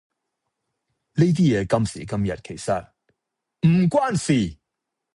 [1.13, 2.87] 呢啲嘢今時今日其實
[3.67, 4.57] 唔關事